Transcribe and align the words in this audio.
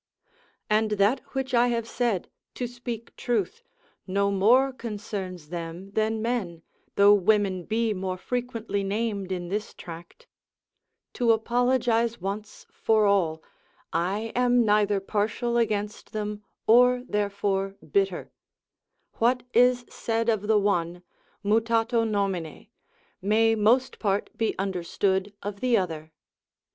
And 0.67 0.89
that 0.93 1.19
which 1.33 1.53
I 1.53 1.67
have 1.67 1.87
said 1.87 2.27
(to 2.55 2.65
speak 2.65 3.15
truth) 3.15 3.61
no 4.07 4.31
more 4.31 4.73
concerns 4.73 5.49
them 5.49 5.91
than 5.91 6.23
men, 6.23 6.63
though 6.95 7.13
women 7.13 7.65
be 7.65 7.93
more 7.93 8.17
frequently 8.17 8.83
named 8.83 9.31
in 9.31 9.49
this 9.49 9.75
tract; 9.75 10.25
(to 11.13 11.31
apologise 11.33 12.19
once 12.19 12.65
for 12.71 13.05
all) 13.05 13.43
I 13.93 14.31
am 14.35 14.65
neither 14.65 14.99
partial 14.99 15.55
against 15.55 16.13
them, 16.13 16.43
or 16.65 17.03
therefore 17.07 17.75
bitter; 17.91 18.31
what 19.19 19.43
is 19.53 19.85
said 19.87 20.29
of 20.29 20.47
the 20.47 20.57
one, 20.57 21.03
mutato 21.43 22.05
nomine, 22.09 22.69
may 23.21 23.53
most 23.53 23.99
part 23.99 24.35
be 24.35 24.57
understood 24.57 25.31
of 25.43 25.59
the 25.59 25.77
other. 25.77 26.11